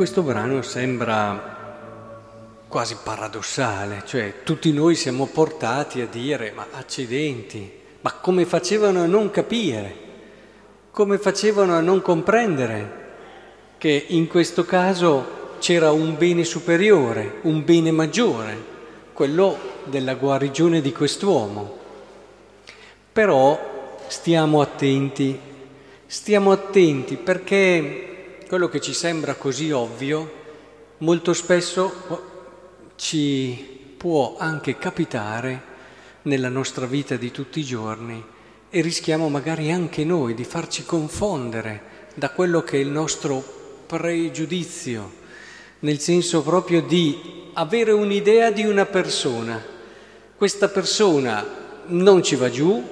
questo 0.00 0.22
brano 0.22 0.62
sembra 0.62 1.58
quasi 2.68 2.96
paradossale, 3.04 4.02
cioè 4.06 4.36
tutti 4.44 4.72
noi 4.72 4.94
siamo 4.94 5.26
portati 5.26 6.00
a 6.00 6.06
dire 6.06 6.52
ma 6.52 6.68
accidenti, 6.70 7.70
ma 8.00 8.10
come 8.14 8.46
facevano 8.46 9.02
a 9.02 9.06
non 9.06 9.30
capire, 9.30 9.94
come 10.90 11.18
facevano 11.18 11.74
a 11.74 11.80
non 11.80 12.00
comprendere 12.00 13.08
che 13.76 14.06
in 14.08 14.26
questo 14.26 14.64
caso 14.64 15.56
c'era 15.58 15.90
un 15.90 16.16
bene 16.16 16.44
superiore, 16.44 17.40
un 17.42 17.62
bene 17.62 17.90
maggiore, 17.90 18.56
quello 19.12 19.58
della 19.84 20.14
guarigione 20.14 20.80
di 20.80 20.92
quest'uomo. 20.92 21.76
Però 23.12 23.98
stiamo 24.06 24.62
attenti, 24.62 25.38
stiamo 26.06 26.52
attenti 26.52 27.16
perché 27.16 28.09
quello 28.50 28.68
che 28.68 28.80
ci 28.80 28.94
sembra 28.94 29.36
così 29.36 29.70
ovvio 29.70 30.28
molto 30.98 31.32
spesso 31.34 32.94
ci 32.96 33.94
può 33.96 34.34
anche 34.40 34.76
capitare 34.76 35.62
nella 36.22 36.48
nostra 36.48 36.84
vita 36.84 37.14
di 37.14 37.30
tutti 37.30 37.60
i 37.60 37.64
giorni 37.64 38.20
e 38.68 38.80
rischiamo 38.80 39.28
magari 39.28 39.70
anche 39.70 40.04
noi 40.04 40.34
di 40.34 40.42
farci 40.42 40.84
confondere 40.84 42.08
da 42.14 42.30
quello 42.30 42.62
che 42.62 42.78
è 42.78 42.80
il 42.80 42.88
nostro 42.88 43.40
pregiudizio, 43.86 45.12
nel 45.78 46.00
senso 46.00 46.42
proprio 46.42 46.82
di 46.82 47.52
avere 47.52 47.92
un'idea 47.92 48.50
di 48.50 48.64
una 48.64 48.84
persona. 48.84 49.64
Questa 50.36 50.66
persona 50.66 51.46
non 51.86 52.20
ci 52.24 52.34
va 52.34 52.50
giù 52.50 52.82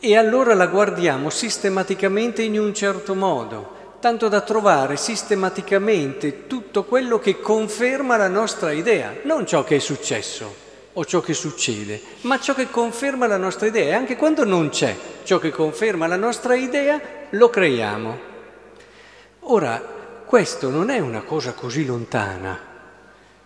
e 0.00 0.16
allora 0.16 0.54
la 0.54 0.68
guardiamo 0.68 1.28
sistematicamente 1.28 2.40
in 2.40 2.58
un 2.58 2.72
certo 2.72 3.14
modo 3.14 3.75
tanto 4.00 4.28
da 4.28 4.40
trovare 4.40 4.96
sistematicamente 4.96 6.46
tutto 6.46 6.84
quello 6.84 7.18
che 7.18 7.40
conferma 7.40 8.16
la 8.16 8.28
nostra 8.28 8.72
idea, 8.72 9.14
non 9.22 9.46
ciò 9.46 9.64
che 9.64 9.76
è 9.76 9.78
successo 9.80 10.64
o 10.92 11.04
ciò 11.04 11.20
che 11.20 11.34
succede, 11.34 12.00
ma 12.22 12.40
ciò 12.40 12.54
che 12.54 12.70
conferma 12.70 13.26
la 13.26 13.36
nostra 13.36 13.66
idea. 13.66 13.88
E 13.88 13.92
anche 13.94 14.16
quando 14.16 14.44
non 14.44 14.70
c'è 14.70 14.96
ciò 15.24 15.38
che 15.38 15.50
conferma 15.50 16.06
la 16.06 16.16
nostra 16.16 16.54
idea, 16.54 17.00
lo 17.30 17.50
creiamo. 17.50 18.18
Ora, 19.40 19.80
questo 20.24 20.70
non 20.70 20.90
è 20.90 20.98
una 20.98 21.22
cosa 21.22 21.52
così 21.52 21.84
lontana, 21.84 22.58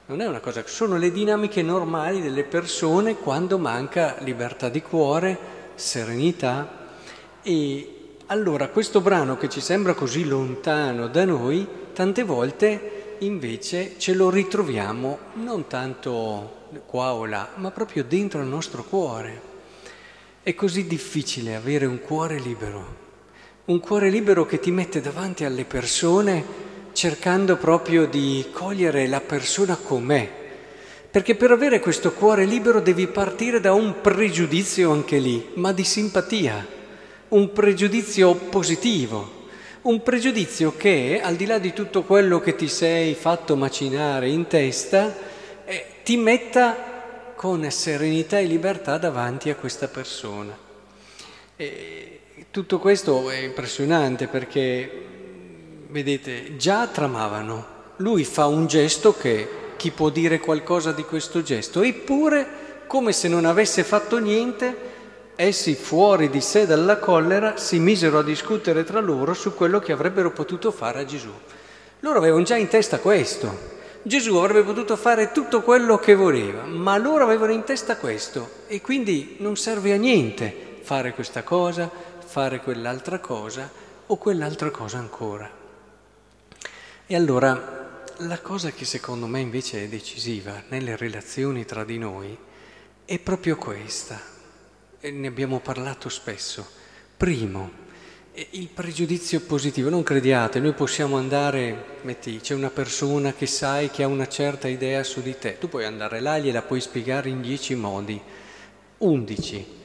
non 0.06 0.20
è 0.20 0.26
una 0.26 0.40
cosa, 0.40 0.62
sono 0.66 0.96
le 0.96 1.12
dinamiche 1.12 1.62
normali 1.62 2.22
delle 2.22 2.44
persone 2.44 3.16
quando 3.16 3.58
manca 3.58 4.16
libertà 4.20 4.68
di 4.68 4.80
cuore, 4.80 5.38
serenità 5.74 6.88
e 7.42 7.99
allora 8.30 8.68
questo 8.68 9.00
brano 9.00 9.36
che 9.36 9.48
ci 9.48 9.60
sembra 9.60 9.94
così 9.94 10.24
lontano 10.24 11.08
da 11.08 11.24
noi, 11.24 11.66
tante 11.92 12.22
volte 12.22 13.16
invece 13.18 13.94
ce 13.98 14.14
lo 14.14 14.30
ritroviamo 14.30 15.18
non 15.34 15.66
tanto 15.66 16.68
qua 16.86 17.12
o 17.12 17.26
là, 17.26 17.50
ma 17.56 17.72
proprio 17.72 18.04
dentro 18.04 18.40
il 18.40 18.46
nostro 18.46 18.84
cuore. 18.84 19.48
È 20.44 20.54
così 20.54 20.86
difficile 20.86 21.56
avere 21.56 21.86
un 21.86 22.00
cuore 22.00 22.38
libero, 22.38 22.96
un 23.64 23.80
cuore 23.80 24.10
libero 24.10 24.46
che 24.46 24.60
ti 24.60 24.70
mette 24.70 25.00
davanti 25.00 25.44
alle 25.44 25.64
persone 25.64 26.68
cercando 26.92 27.56
proprio 27.56 28.06
di 28.06 28.46
cogliere 28.52 29.08
la 29.08 29.20
persona 29.20 29.74
com'è. 29.76 30.38
Perché 31.10 31.34
per 31.34 31.50
avere 31.50 31.80
questo 31.80 32.12
cuore 32.12 32.44
libero 32.44 32.80
devi 32.80 33.08
partire 33.08 33.58
da 33.58 33.72
un 33.72 34.00
pregiudizio 34.00 34.92
anche 34.92 35.18
lì, 35.18 35.50
ma 35.54 35.72
di 35.72 35.82
simpatia 35.82 36.78
un 37.30 37.52
pregiudizio 37.52 38.34
positivo, 38.34 39.46
un 39.82 40.02
pregiudizio 40.02 40.76
che, 40.76 41.20
al 41.22 41.36
di 41.36 41.46
là 41.46 41.58
di 41.58 41.72
tutto 41.72 42.02
quello 42.02 42.40
che 42.40 42.56
ti 42.56 42.68
sei 42.68 43.14
fatto 43.14 43.56
macinare 43.56 44.28
in 44.28 44.46
testa, 44.46 45.14
eh, 45.64 45.86
ti 46.02 46.16
metta 46.16 47.32
con 47.36 47.70
serenità 47.70 48.38
e 48.38 48.44
libertà 48.44 48.98
davanti 48.98 49.48
a 49.48 49.54
questa 49.54 49.88
persona. 49.88 50.56
E 51.56 52.20
tutto 52.50 52.78
questo 52.78 53.30
è 53.30 53.38
impressionante 53.38 54.26
perché, 54.26 55.06
vedete, 55.88 56.56
già 56.56 56.88
tramavano. 56.88 57.78
Lui 57.96 58.24
fa 58.24 58.46
un 58.46 58.66
gesto 58.66 59.16
che 59.16 59.48
chi 59.76 59.92
può 59.92 60.08
dire 60.10 60.40
qualcosa 60.40 60.90
di 60.90 61.04
questo 61.04 61.42
gesto? 61.42 61.82
Eppure, 61.82 62.84
come 62.86 63.12
se 63.12 63.28
non 63.28 63.44
avesse 63.44 63.84
fatto 63.84 64.18
niente, 64.18 64.98
essi 65.42 65.74
fuori 65.74 66.28
di 66.28 66.42
sé 66.42 66.66
dalla 66.66 66.98
collera 66.98 67.56
si 67.56 67.78
misero 67.78 68.18
a 68.18 68.22
discutere 68.22 68.84
tra 68.84 69.00
loro 69.00 69.32
su 69.32 69.54
quello 69.54 69.78
che 69.78 69.92
avrebbero 69.92 70.32
potuto 70.32 70.70
fare 70.70 71.00
a 71.00 71.04
Gesù. 71.06 71.32
Loro 72.00 72.18
avevano 72.18 72.42
già 72.42 72.56
in 72.56 72.68
testa 72.68 72.98
questo. 72.98 73.78
Gesù 74.02 74.36
avrebbe 74.36 74.64
potuto 74.66 74.96
fare 74.96 75.32
tutto 75.32 75.62
quello 75.62 75.98
che 75.98 76.14
voleva, 76.14 76.64
ma 76.64 76.98
loro 76.98 77.24
avevano 77.24 77.52
in 77.52 77.64
testa 77.64 77.96
questo 77.96 78.64
e 78.66 78.82
quindi 78.82 79.36
non 79.38 79.56
serve 79.56 79.94
a 79.94 79.96
niente 79.96 80.78
fare 80.82 81.14
questa 81.14 81.42
cosa, 81.42 81.90
fare 82.18 82.60
quell'altra 82.60 83.18
cosa 83.18 83.70
o 84.06 84.16
quell'altra 84.18 84.70
cosa 84.70 84.98
ancora. 84.98 85.50
E 87.06 87.16
allora 87.16 88.02
la 88.18 88.40
cosa 88.40 88.72
che 88.72 88.84
secondo 88.84 89.26
me 89.26 89.40
invece 89.40 89.84
è 89.84 89.88
decisiva 89.88 90.64
nelle 90.68 90.96
relazioni 90.96 91.64
tra 91.64 91.84
di 91.84 91.96
noi 91.96 92.36
è 93.06 93.18
proprio 93.18 93.56
questa 93.56 94.38
e 95.00 95.10
ne 95.10 95.28
abbiamo 95.28 95.60
parlato 95.60 96.08
spesso. 96.08 96.66
Primo, 97.16 97.88
il 98.50 98.68
pregiudizio 98.68 99.40
positivo, 99.40 99.88
non 99.88 100.02
crediate, 100.02 100.60
noi 100.60 100.74
possiamo 100.74 101.16
andare, 101.16 101.98
metti, 102.02 102.38
c'è 102.38 102.54
una 102.54 102.70
persona 102.70 103.32
che 103.32 103.46
sai 103.46 103.90
che 103.90 104.02
ha 104.02 104.06
una 104.06 104.28
certa 104.28 104.68
idea 104.68 105.02
su 105.02 105.22
di 105.22 105.36
te, 105.38 105.58
tu 105.58 105.68
puoi 105.68 105.84
andare 105.84 106.20
là 106.20 106.36
e 106.36 106.42
gliela 106.42 106.62
puoi 106.62 106.80
spiegare 106.80 107.30
in 107.30 107.40
dieci 107.40 107.74
modi, 107.74 108.20
undici. 108.98 109.78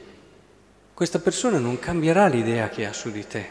Questa 0.92 1.18
persona 1.18 1.58
non 1.58 1.78
cambierà 1.78 2.26
l'idea 2.26 2.68
che 2.68 2.86
ha 2.86 2.92
su 2.92 3.10
di 3.10 3.26
te, 3.26 3.50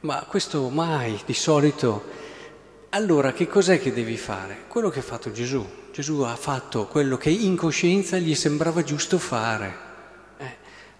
ma 0.00 0.24
questo 0.28 0.68
mai, 0.68 1.20
di 1.24 1.34
solito. 1.34 2.26
Allora 2.90 3.32
che 3.32 3.46
cos'è 3.46 3.80
che 3.80 3.92
devi 3.92 4.16
fare? 4.16 4.64
Quello 4.68 4.88
che 4.88 5.00
ha 5.00 5.02
fatto 5.02 5.30
Gesù. 5.30 5.66
Gesù 5.92 6.20
ha 6.20 6.36
fatto 6.36 6.86
quello 6.86 7.16
che 7.16 7.30
in 7.30 7.56
coscienza 7.56 8.18
gli 8.18 8.34
sembrava 8.34 8.84
giusto 8.84 9.18
fare 9.18 9.87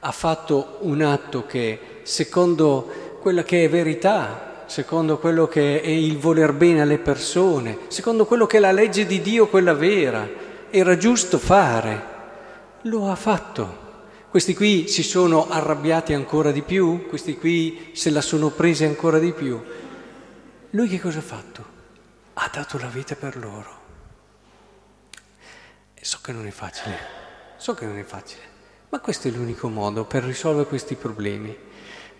ha 0.00 0.12
fatto 0.12 0.78
un 0.80 1.02
atto 1.02 1.44
che, 1.46 2.00
secondo 2.02 3.16
quella 3.20 3.42
che 3.42 3.64
è 3.64 3.68
verità, 3.68 4.64
secondo 4.66 5.18
quello 5.18 5.48
che 5.48 5.80
è 5.80 5.88
il 5.88 6.18
voler 6.18 6.52
bene 6.52 6.82
alle 6.82 6.98
persone, 6.98 7.78
secondo 7.88 8.26
quello 8.26 8.46
che 8.46 8.58
è 8.58 8.60
la 8.60 8.70
legge 8.70 9.06
di 9.06 9.20
Dio, 9.20 9.48
quella 9.48 9.74
vera, 9.74 10.28
era 10.70 10.96
giusto 10.96 11.38
fare, 11.38 12.16
lo 12.82 13.10
ha 13.10 13.16
fatto. 13.16 13.86
Questi 14.28 14.54
qui 14.54 14.86
si 14.88 15.02
sono 15.02 15.48
arrabbiati 15.48 16.12
ancora 16.12 16.52
di 16.52 16.62
più, 16.62 17.06
questi 17.08 17.36
qui 17.38 17.90
se 17.94 18.10
la 18.10 18.20
sono 18.20 18.50
prese 18.50 18.84
ancora 18.84 19.18
di 19.18 19.32
più. 19.32 19.60
Lui 20.70 20.86
che 20.86 21.00
cosa 21.00 21.18
ha 21.18 21.22
fatto? 21.22 21.76
Ha 22.34 22.50
dato 22.52 22.78
la 22.78 22.88
vita 22.88 23.14
per 23.14 23.36
loro. 23.36 23.76
E 25.94 26.04
so 26.04 26.18
che 26.22 26.30
non 26.32 26.46
è 26.46 26.50
facile, 26.50 26.96
so 27.56 27.74
che 27.74 27.86
non 27.86 27.98
è 27.98 28.04
facile. 28.04 28.57
Ma 28.90 29.00
questo 29.00 29.28
è 29.28 29.30
l'unico 29.30 29.68
modo 29.68 30.04
per 30.04 30.24
risolvere 30.24 30.66
questi 30.66 30.94
problemi, 30.94 31.54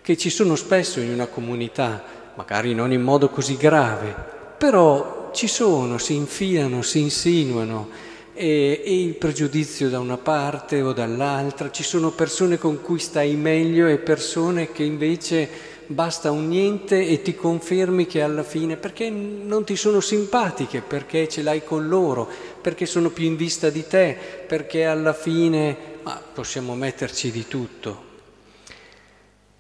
che 0.03 0.19
ci 0.19 0.29
sono 0.29 0.55
spesso 0.55 1.01
in 1.01 1.11
una 1.11 1.27
comunità, 1.27 2.05
magari 2.35 2.75
non 2.75 2.93
in 2.93 3.01
modo 3.01 3.31
così 3.31 3.57
grave, 3.57 4.15
però 4.59 5.31
ci 5.33 5.47
sono, 5.47 5.97
si 5.97 6.15
infilano, 6.15 6.83
si 6.83 7.01
insinuano 7.01 7.89
e, 8.35 8.83
e 8.85 9.03
il 9.03 9.15
pregiudizio 9.15 9.89
da 9.89 9.99
una 9.99 10.19
parte 10.19 10.83
o 10.83 10.93
dall'altra, 10.93 11.71
ci 11.71 11.83
sono 11.83 12.11
persone 12.11 12.59
con 12.59 12.83
cui 12.83 12.99
stai 12.99 13.35
meglio 13.35 13.87
e 13.87 13.97
persone 13.97 14.71
che 14.71 14.83
invece 14.83 15.49
basta 15.87 16.31
un 16.31 16.49
niente 16.49 17.09
e 17.09 17.23
ti 17.23 17.35
confermi 17.35 18.07
che 18.07 18.21
alla 18.21 18.43
fine, 18.43 18.77
perché 18.77 19.09
non 19.09 19.65
ti 19.65 19.75
sono 19.75 20.01
simpatiche, 20.01 20.83
perché 20.83 21.29
ce 21.29 21.41
l'hai 21.41 21.65
con 21.65 21.89
loro, 21.89 22.29
perché 22.61 22.85
sono 22.85 23.09
più 23.09 23.25
in 23.25 23.37
vista 23.37 23.71
di 23.71 23.87
te, 23.87 24.15
perché 24.47 24.85
alla 24.85 25.15
fine 25.15 25.97
ma 26.09 26.15
possiamo 26.15 26.75
metterci 26.75 27.31
di 27.31 27.47
tutto. 27.47 28.07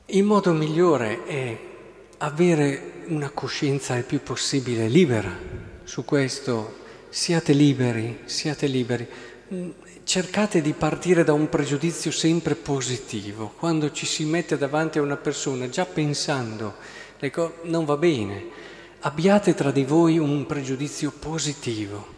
Il 0.06 0.24
modo 0.24 0.54
migliore 0.54 1.26
è 1.26 1.58
avere 2.16 3.04
una 3.08 3.28
coscienza 3.28 3.94
il 3.96 4.04
più 4.04 4.22
possibile 4.22 4.88
libera 4.88 5.30
su 5.84 6.06
questo. 6.06 6.86
Siate 7.10 7.52
liberi, 7.52 8.20
siate 8.24 8.66
liberi. 8.66 9.06
Cercate 10.04 10.62
di 10.62 10.72
partire 10.72 11.22
da 11.22 11.34
un 11.34 11.50
pregiudizio 11.50 12.10
sempre 12.10 12.54
positivo. 12.54 13.52
Quando 13.58 13.92
ci 13.92 14.06
si 14.06 14.24
mette 14.24 14.56
davanti 14.56 14.96
a 14.96 15.02
una 15.02 15.18
persona, 15.18 15.68
già 15.68 15.84
pensando, 15.84 16.76
ecco, 17.18 17.56
non 17.64 17.84
va 17.84 17.98
bene, 17.98 18.46
abbiate 19.00 19.52
tra 19.52 19.70
di 19.70 19.84
voi 19.84 20.16
un 20.16 20.46
pregiudizio 20.46 21.10
positivo 21.10 22.16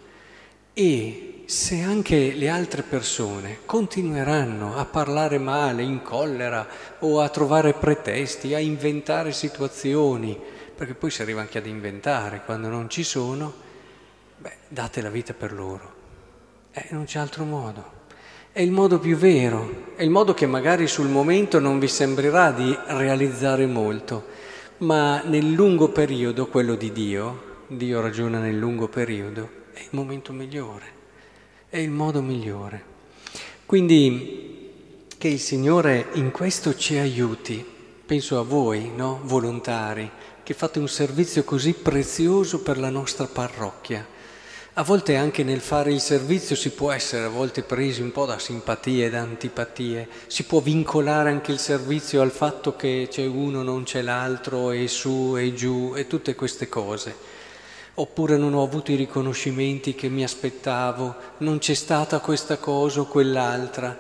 e 0.72 1.29
se 1.50 1.80
anche 1.80 2.32
le 2.32 2.48
altre 2.48 2.82
persone 2.82 3.58
continueranno 3.66 4.76
a 4.76 4.84
parlare 4.84 5.36
male, 5.38 5.82
in 5.82 6.00
collera 6.00 6.64
o 7.00 7.20
a 7.20 7.28
trovare 7.28 7.72
pretesti, 7.72 8.54
a 8.54 8.60
inventare 8.60 9.32
situazioni, 9.32 10.38
perché 10.76 10.94
poi 10.94 11.10
si 11.10 11.22
arriva 11.22 11.40
anche 11.40 11.58
ad 11.58 11.66
inventare 11.66 12.42
quando 12.44 12.68
non 12.68 12.88
ci 12.88 13.02
sono, 13.02 13.52
beh, 14.36 14.58
date 14.68 15.02
la 15.02 15.10
vita 15.10 15.34
per 15.34 15.52
loro. 15.52 15.92
Eh, 16.70 16.86
non 16.90 17.06
c'è 17.06 17.18
altro 17.18 17.42
modo. 17.42 17.98
È 18.52 18.60
il 18.60 18.70
modo 18.70 19.00
più 19.00 19.16
vero, 19.16 19.94
è 19.96 20.04
il 20.04 20.10
modo 20.10 20.34
che 20.34 20.46
magari 20.46 20.86
sul 20.86 21.08
momento 21.08 21.58
non 21.58 21.80
vi 21.80 21.88
sembrerà 21.88 22.52
di 22.52 22.78
realizzare 22.86 23.66
molto, 23.66 24.24
ma 24.78 25.20
nel 25.24 25.50
lungo 25.50 25.88
periodo, 25.88 26.46
quello 26.46 26.76
di 26.76 26.92
Dio, 26.92 27.64
Dio 27.66 28.00
ragiona 28.00 28.38
nel 28.38 28.56
lungo 28.56 28.86
periodo, 28.86 29.50
è 29.72 29.80
il 29.80 29.88
momento 29.90 30.32
migliore, 30.32 30.98
è 31.70 31.78
il 31.78 31.90
modo 31.90 32.20
migliore. 32.20 32.84
Quindi 33.64 35.06
che 35.16 35.28
il 35.28 35.40
Signore 35.40 36.08
in 36.14 36.30
questo 36.30 36.76
ci 36.76 36.98
aiuti, 36.98 37.64
penso 38.04 38.38
a 38.38 38.42
voi, 38.42 38.90
no? 38.94 39.20
volontari, 39.22 40.10
che 40.42 40.52
fate 40.52 40.78
un 40.78 40.88
servizio 40.88 41.44
così 41.44 41.72
prezioso 41.72 42.60
per 42.60 42.76
la 42.76 42.90
nostra 42.90 43.26
parrocchia 43.26 44.18
a 44.74 44.82
volte 44.82 45.16
anche 45.16 45.42
nel 45.42 45.60
fare 45.60 45.92
il 45.92 46.00
servizio 46.00 46.54
si 46.54 46.70
può 46.70 46.92
essere 46.92 47.24
a 47.24 47.28
volte 47.28 47.62
presi 47.62 48.00
un 48.02 48.12
po' 48.12 48.24
da 48.24 48.38
simpatie 48.38 49.10
da 49.10 49.20
antipatie, 49.20 50.08
si 50.28 50.44
può 50.44 50.60
vincolare 50.60 51.28
anche 51.28 51.50
il 51.50 51.58
servizio 51.58 52.22
al 52.22 52.30
fatto 52.30 52.76
che 52.76 53.08
c'è 53.10 53.26
uno, 53.26 53.62
non 53.62 53.82
c'è 53.82 54.00
l'altro, 54.00 54.70
e 54.70 54.86
su 54.86 55.36
e 55.36 55.52
giù 55.54 55.92
e 55.96 56.06
tutte 56.06 56.34
queste 56.34 56.68
cose. 56.68 57.38
Oppure 57.94 58.36
non 58.36 58.54
ho 58.54 58.62
avuto 58.62 58.92
i 58.92 58.96
riconoscimenti 58.96 59.94
che 59.94 60.08
mi 60.08 60.22
aspettavo, 60.22 61.14
non 61.38 61.58
c'è 61.58 61.74
stata 61.74 62.20
questa 62.20 62.58
cosa 62.58 63.00
o 63.00 63.06
quell'altra. 63.06 63.98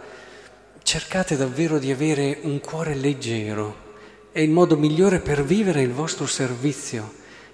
Cercate 0.82 1.36
davvero 1.36 1.78
di 1.78 1.90
avere 1.90 2.38
un 2.42 2.60
cuore 2.60 2.94
leggero, 2.94 3.88
è 4.32 4.40
il 4.40 4.50
modo 4.50 4.76
migliore 4.76 5.18
per 5.18 5.44
vivere 5.44 5.82
il 5.82 5.92
vostro 5.92 6.26
servizio, 6.26 7.12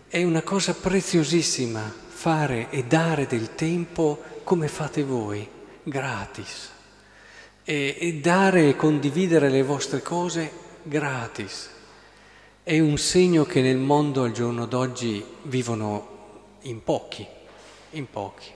è 0.08 0.22
una 0.22 0.42
cosa 0.42 0.74
preziosissima 0.74 2.04
fare 2.06 2.68
e 2.70 2.84
dare 2.84 3.26
del 3.26 3.54
tempo 3.54 4.22
come 4.44 4.68
fate 4.68 5.02
voi, 5.02 5.48
gratis. 5.82 6.70
E, 7.64 7.96
e 7.98 8.14
dare 8.14 8.68
e 8.68 8.76
condividere 8.76 9.48
le 9.48 9.62
vostre 9.62 10.02
cose 10.02 10.50
gratis. 10.82 11.70
È 12.62 12.78
un 12.78 12.98
segno 12.98 13.44
che 13.44 13.60
nel 13.60 13.76
mondo 13.76 14.22
al 14.22 14.32
giorno 14.32 14.66
d'oggi 14.66 15.24
vivono 15.42 16.15
in 16.68 16.82
pochi, 16.84 17.26
in 17.90 18.08
pochi. 18.08 18.50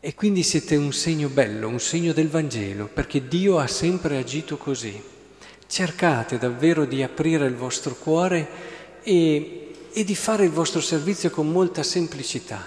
E 0.00 0.14
quindi 0.14 0.42
siete 0.42 0.76
un 0.76 0.92
segno 0.92 1.28
bello, 1.28 1.68
un 1.68 1.80
segno 1.80 2.12
del 2.12 2.28
Vangelo, 2.28 2.86
perché 2.86 3.26
Dio 3.26 3.58
ha 3.58 3.66
sempre 3.66 4.18
agito 4.18 4.56
così. 4.56 5.00
Cercate 5.66 6.38
davvero 6.38 6.84
di 6.84 7.02
aprire 7.02 7.46
il 7.46 7.54
vostro 7.54 7.94
cuore 7.94 8.48
e 9.02 9.60
e 9.92 10.04
di 10.04 10.14
fare 10.14 10.44
il 10.44 10.50
vostro 10.50 10.80
servizio 10.80 11.30
con 11.30 11.50
molta 11.50 11.82
semplicità. 11.82 12.62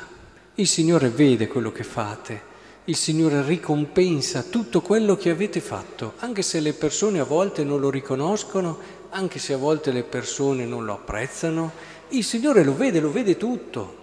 Il 0.55 0.67
Signore 0.67 1.09
vede 1.09 1.47
quello 1.47 1.71
che 1.71 1.83
fate, 1.83 2.51
il 2.85 2.97
Signore 2.97 3.44
ricompensa 3.44 4.44
tutto 4.44 4.81
quello 4.81 5.15
che 5.15 5.29
avete 5.29 5.61
fatto, 5.61 6.13
anche 6.17 6.41
se 6.41 6.59
le 6.59 6.73
persone 6.73 7.19
a 7.19 7.23
volte 7.23 7.63
non 7.63 7.79
lo 7.79 7.89
riconoscono, 7.89 8.77
anche 9.11 9.39
se 9.39 9.53
a 9.53 9.57
volte 9.57 9.91
le 9.91 10.03
persone 10.03 10.65
non 10.65 10.83
lo 10.83 10.94
apprezzano, 10.94 11.71
il 12.09 12.23
Signore 12.23 12.63
lo 12.63 12.75
vede, 12.75 13.00
lo 13.00 13.11
vede 13.11 13.38
tutto. 13.38 14.01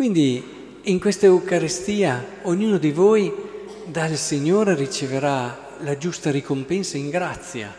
Quindi 0.00 0.80
in 0.84 0.98
questa 0.98 1.26
Eucaristia 1.26 2.24
ognuno 2.44 2.78
di 2.78 2.90
voi 2.90 3.30
dal 3.84 4.16
Signore 4.16 4.74
riceverà 4.74 5.76
la 5.80 5.98
giusta 5.98 6.30
ricompensa 6.30 6.96
in 6.96 7.10
grazia 7.10 7.70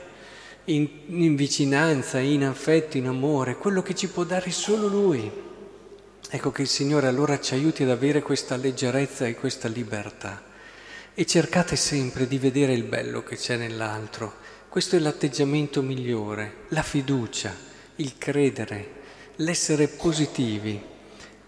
in, 0.66 0.88
in 1.08 1.36
vicinanza, 1.36 2.20
in 2.20 2.44
affetto, 2.44 2.98
in 2.98 3.08
amore, 3.08 3.58
quello 3.58 3.82
che 3.82 3.96
ci 3.96 4.08
può 4.08 4.24
dare 4.24 4.52
solo 4.52 4.86
Lui. 4.86 5.32
Ecco 6.30 6.52
che 6.52 6.62
il 6.62 6.68
Signore 6.68 7.08
allora 7.08 7.40
ci 7.40 7.56
aiuti 7.56 7.82
ad 7.82 7.90
avere 7.90 8.22
questa 8.22 8.56
leggerezza 8.56 9.26
e 9.26 9.34
questa 9.34 9.68
libertà. 9.68 10.44
E 11.16 11.26
cercate 11.26 11.76
sempre 11.76 12.28
di 12.28 12.38
vedere 12.38 12.74
il 12.74 12.84
bello 12.84 13.24
che 13.24 13.36
c'è 13.36 13.58
nell'altro. 13.58 14.32
Questo 14.70 14.96
è 14.96 15.00
l'atteggiamento 15.00 15.82
migliore, 15.82 16.66
la 16.68 16.84
fiducia, 16.84 17.52
il 17.96 18.20
credere, 18.20 18.90
l'essere 19.38 19.88
positivi. 19.88 20.91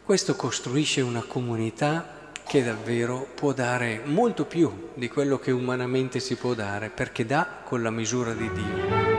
Questo 0.05 0.35
costruisce 0.35 1.00
una 1.00 1.23
comunità 1.25 2.29
che 2.45 2.61
davvero 2.61 3.25
può 3.33 3.53
dare 3.53 4.01
molto 4.03 4.44
più 4.44 4.89
di 4.95 5.07
quello 5.07 5.39
che 5.39 5.51
umanamente 5.51 6.19
si 6.19 6.35
può 6.35 6.53
dare, 6.53 6.89
perché 6.89 7.25
dà 7.25 7.61
con 7.63 7.81
la 7.81 7.89
misura 7.89 8.33
di 8.33 8.51
Dio. 8.51 9.12